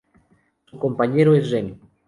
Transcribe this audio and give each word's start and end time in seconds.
Su 0.65 0.79
compañero 0.79 1.35
es 1.35 1.51
Ren. 1.51 1.79